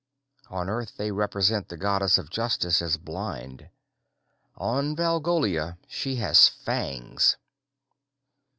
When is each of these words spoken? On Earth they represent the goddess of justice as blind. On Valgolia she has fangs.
On 0.49 0.67
Earth 0.67 0.97
they 0.97 1.11
represent 1.11 1.67
the 1.69 1.77
goddess 1.77 2.17
of 2.17 2.31
justice 2.31 2.81
as 2.81 2.97
blind. 2.97 3.69
On 4.55 4.95
Valgolia 4.95 5.77
she 5.87 6.15
has 6.15 6.47
fangs. 6.49 7.37